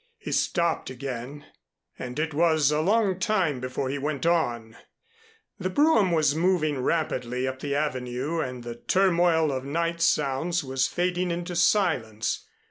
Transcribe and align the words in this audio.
He 0.17 0.31
stopped 0.31 0.89
again, 0.89 1.45
and 1.99 2.17
it 2.17 2.33
was 2.33 2.71
a 2.71 2.81
long 2.81 3.19
time 3.19 3.59
before 3.59 3.87
he 3.87 3.99
went 3.99 4.25
on. 4.25 4.75
The 5.59 5.69
brougham 5.69 6.11
was 6.11 6.33
moving 6.33 6.79
rapidly 6.79 7.47
up 7.47 7.59
the 7.59 7.75
Avenue 7.75 8.39
and 8.39 8.63
the 8.63 8.77
turmoil 8.77 9.51
of 9.51 9.63
night 9.63 10.01
sounds 10.01 10.63
was 10.63 10.87
fading 10.87 11.29
into 11.29 11.55
silence. 11.55 12.47